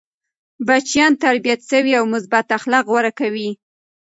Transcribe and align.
بچيان 0.67 1.13
تربیت 1.23 1.59
سوي 1.71 1.93
او 1.99 2.05
مثبت 2.13 2.47
اخلاق 2.59 2.85
غوره 2.91 3.11
کوي. 3.19 3.49